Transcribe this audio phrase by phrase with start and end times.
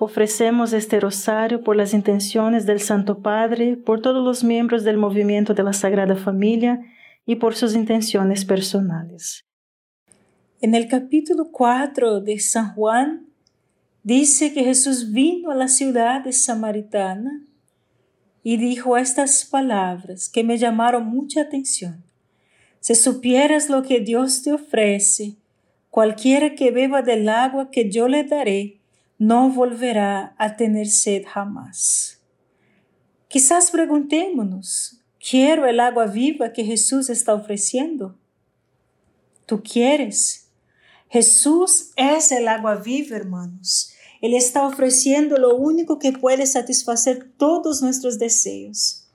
[0.00, 5.54] Ofrecemos este rosario por las intenciones del Santo Padre, por todos los miembros del movimiento
[5.54, 6.80] de la Sagrada Familia
[7.26, 9.44] y por sus intenciones personales.
[10.60, 13.26] En el capítulo 4 de San Juan
[14.02, 17.42] dice que Jesús vino a la ciudad de Samaritana
[18.42, 22.02] y dijo estas palabras que me llamaron mucha atención.
[22.80, 25.36] Si supieras lo que Dios te ofrece,
[25.88, 28.80] cualquiera que beba del agua que yo le daré,
[29.26, 32.20] no volverá a tener sed jamás.
[33.28, 38.18] Quizás preguntémonos, ¿quiero el agua viva que Jesús está ofreciendo?
[39.46, 40.48] ¿Tú quieres?
[41.08, 43.92] Jesús es el agua viva, hermanos.
[44.20, 49.08] Él está ofreciendo lo único que puede satisfacer todos nuestros deseos.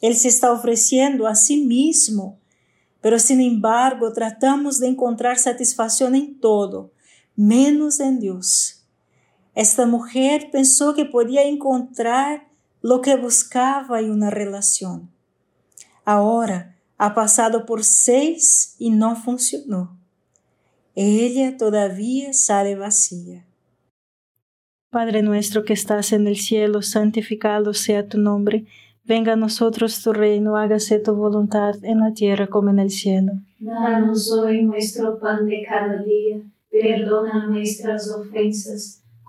[0.00, 2.40] Él se está ofreciendo a sí mismo,
[3.02, 6.92] pero sin embargo tratamos de encontrar satisfacción en todo,
[7.36, 8.79] menos en Dios.
[9.54, 12.48] Esta mujer pensó que podía encontrar
[12.82, 15.10] lo que buscaba en una relación.
[16.04, 19.98] Ahora ha pasado por seis y no funcionó.
[20.94, 23.44] Ella todavía sale vacía.
[24.90, 28.66] Padre nuestro que estás en el cielo, santificado sea tu nombre.
[29.04, 33.32] Venga a nosotros tu reino, hágase tu voluntad en la tierra como en el cielo.
[33.60, 38.99] Danos hoy nuestro pan de cada día, perdona nuestras ofensas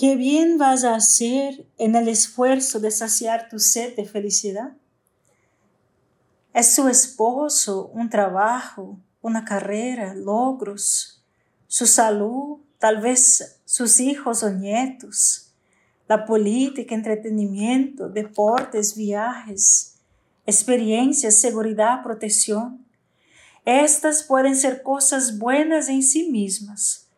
[0.00, 4.72] ¿Qué bien vas a hacer en el esfuerzo de saciar tu sed de felicidad?
[6.54, 11.22] ¿Es su esposo, un trabajo, una carrera, logros,
[11.66, 15.52] su salud, tal vez sus hijos o nietos,
[16.08, 19.96] la política, entretenimiento, deportes, viajes,
[20.46, 22.86] experiencias, seguridad, protección?
[23.66, 27.09] Estas pueden ser cosas buenas en sí mismas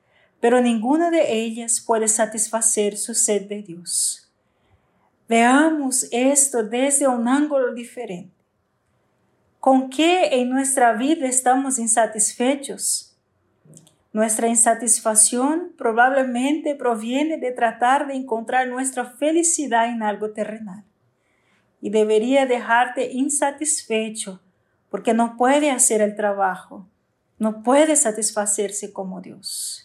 [0.42, 4.28] pero ninguna de ellas puede satisfacer su sed de Dios.
[5.28, 8.34] Veamos esto desde un ángulo diferente.
[9.60, 13.16] ¿Con qué en nuestra vida estamos insatisfechos?
[14.12, 20.82] Nuestra insatisfacción probablemente proviene de tratar de encontrar nuestra felicidad en algo terrenal.
[21.80, 24.40] Y debería dejarte insatisfecho
[24.90, 26.88] porque no puede hacer el trabajo,
[27.38, 29.81] no puede satisfacerse como Dios.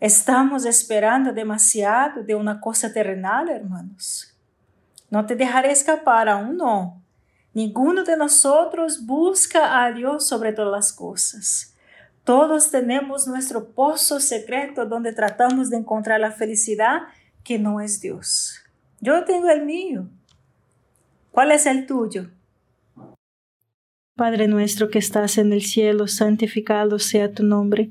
[0.00, 4.34] Estamos esperando demasiado de una cosa terrenal, hermanos.
[5.10, 7.02] No te dejaré escapar aún no.
[7.52, 11.76] Ninguno de nosotros busca a Dios sobre todas las cosas.
[12.24, 17.02] Todos tenemos nuestro pozo secreto donde tratamos de encontrar la felicidad
[17.44, 18.54] que no es Dios.
[19.00, 20.08] Yo tengo el mío.
[21.30, 22.30] ¿Cuál es el tuyo?
[24.16, 27.90] Padre nuestro que estás en el cielo, santificado sea tu nombre.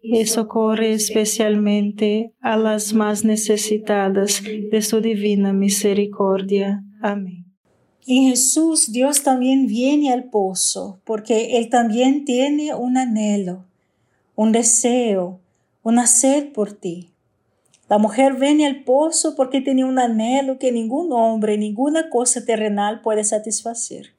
[0.00, 6.84] y socorre especialmente a las más necesitadas de su divina misericordia.
[7.02, 7.44] Amén.
[8.06, 13.66] En Jesús Dios también viene al pozo, porque Él también tiene un anhelo,
[14.34, 15.40] un deseo,
[15.82, 17.10] una sed por ti.
[17.88, 23.00] La mujer viene al pozo porque tiene un anhelo que ningún hombre, ninguna cosa terrenal
[23.02, 24.14] puede satisfacer.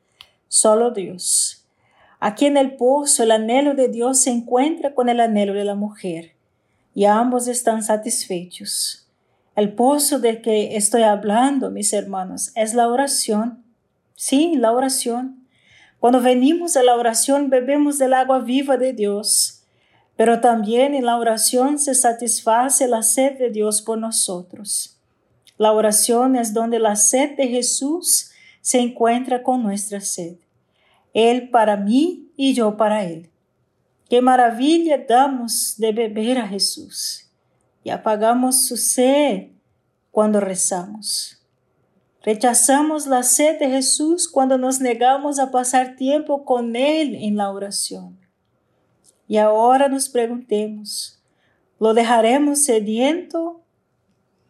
[0.48, 1.58] Solo Dios.
[2.19, 5.75] Aquí en el pozo el anhelo de Dios se encuentra con el anhelo de la
[5.75, 6.33] mujer
[6.93, 9.07] y ambos están satisfechos.
[9.55, 13.63] El pozo del que estoy hablando, mis hermanos, es la oración.
[14.15, 15.47] Sí, la oración.
[15.99, 19.63] Cuando venimos a la oración bebemos del agua viva de Dios,
[20.17, 24.97] pero también en la oración se satisface la sed de Dios por nosotros.
[25.57, 30.35] La oración es donde la sed de Jesús se encuentra con nuestra sed.
[31.13, 33.29] Él para mí y yo para Él.
[34.09, 37.29] Qué maravilla damos de beber a Jesús
[37.83, 39.49] y apagamos su sed
[40.11, 41.39] cuando rezamos.
[42.23, 47.49] Rechazamos la sed de Jesús cuando nos negamos a pasar tiempo con Él en la
[47.51, 48.19] oración.
[49.27, 51.23] Y ahora nos preguntemos,
[51.79, 53.63] ¿lo dejaremos sediento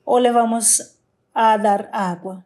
[0.04, 0.98] o le vamos
[1.34, 2.46] a dar agua?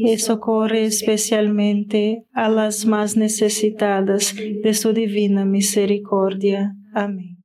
[0.00, 6.76] y socorre especialmente a las más necesitadas de su divina misericordia.
[6.94, 7.38] Amén.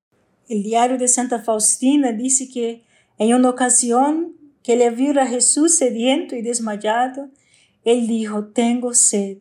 [0.48, 2.84] El diario de Santa Faustina dice que
[3.18, 7.30] en una ocasión que le vio a Jesús sediento y desmayado,
[7.84, 9.40] él dijo, tengo sed.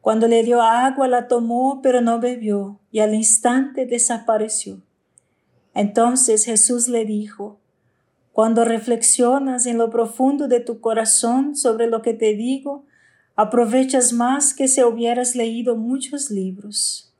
[0.00, 4.82] Cuando le dio agua la tomó, pero no bebió, y al instante desapareció.
[5.74, 7.60] Entonces Jesús le dijo,
[8.32, 12.86] cuando reflexionas en lo profundo de tu corazón sobre lo que te digo,
[13.36, 17.14] aprovechas más que si hubieras leído muchos libros.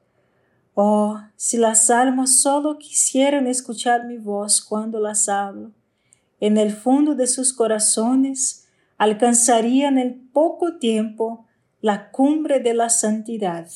[0.75, 5.73] Oh, si las almas solo quisieran escuchar mi voz cuando las hablo,
[6.41, 8.67] en el fondo de sus corazones
[8.97, 11.47] alcanzarían en poco tiempo
[11.83, 13.69] la cumbre de la santidad.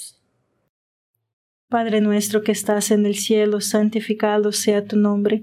[1.69, 5.43] Padre nuestro que estás en el cielo, santificado sea tu nombre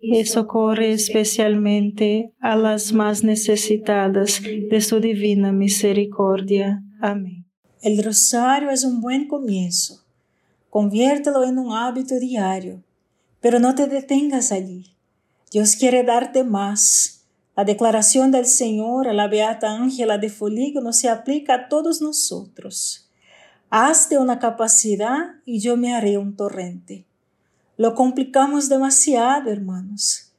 [0.00, 6.82] y socorre especialmente a las más necesitadas de su divina misericordia.
[7.00, 7.46] Amén.
[7.82, 10.04] El rosario es un buen comienzo.
[10.70, 12.82] Conviértelo en un hábito diario,
[13.40, 14.94] pero no te detengas allí.
[15.50, 17.26] Dios quiere darte más.
[17.56, 23.10] La declaración del Señor a la beata Ángela de Folígono se aplica a todos nosotros.
[23.68, 27.06] Hazte una capacidad y yo me haré un torrente.
[27.80, 30.34] Lo complicamos demasiado, hermanos.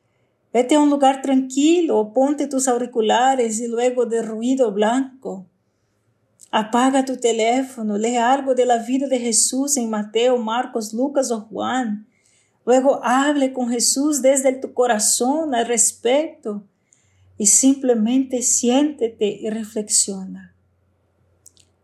[0.54, 5.48] Vete a un lugar tranquilo, ponte tus auriculares y luego de ruido blanco.
[6.52, 11.42] Apaga tu teléfono, lee algo de la vida de Jesús en Mateo, Marcos, Lucas o
[11.42, 12.06] Juan.
[12.64, 16.64] Luego hable con Jesús desde tu corazón al respecto
[17.40, 20.54] y simplemente siéntete y reflexiona.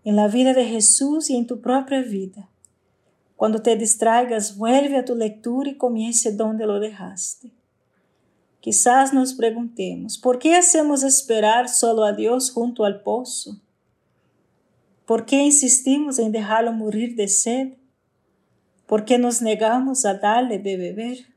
[0.04, 2.48] En la vida de Jesús y en tu propia vida.
[3.38, 7.52] Cuando te distraigas, vuelve a tu lectura y comience donde lo dejaste.
[8.60, 13.62] Quizás nos preguntemos, ¿por qué hacemos esperar solo a Dios junto al pozo?
[15.06, 17.74] ¿Por qué insistimos en dejarlo morir de sed?
[18.88, 21.37] ¿Por qué nos negamos a darle de beber?